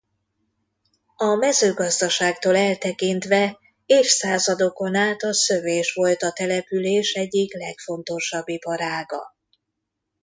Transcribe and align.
A 1.15 1.25
mezőgazdaságtól 1.35 2.55
eltekintve 2.57 3.57
évszázadokon 3.85 4.95
át 4.95 5.23
a 5.23 5.33
szövés 5.33 5.93
volt 5.93 6.21
a 6.23 6.31
település 6.31 7.13
egyik 7.13 7.53
legfontosabb 7.53 8.47
iparága. 8.49 9.35